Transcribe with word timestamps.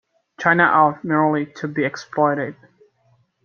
China 0.39 0.63
ought 0.63 1.03
merely 1.03 1.45
to 1.45 1.67
be 1.67 1.85
exploited. 1.85 2.55